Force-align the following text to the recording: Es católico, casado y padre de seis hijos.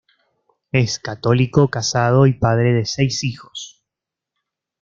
Es 0.71 0.97
católico, 0.97 1.67
casado 1.69 2.25
y 2.25 2.33
padre 2.33 2.73
de 2.73 2.85
seis 2.87 3.23
hijos. 3.23 3.83